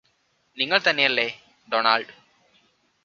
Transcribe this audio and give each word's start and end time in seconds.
നിങ്ങള് 0.57 0.81
തന്നെയല്ലേ 0.87 1.27
ഡൊണാൾഡ് 1.67 2.13